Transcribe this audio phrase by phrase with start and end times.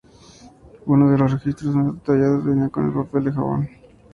[0.87, 3.69] Uno de los registros más detallados venía con el papel jabón.